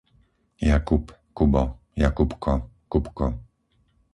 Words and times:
Jakub, 0.69 1.03
Kubo, 1.35 1.63
Jakubko, 2.01 2.51
Kubko 2.91 3.25